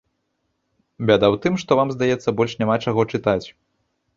[1.09, 3.43] Бяда ў тым, што вам, здаецца, больш няма чаго чытаць.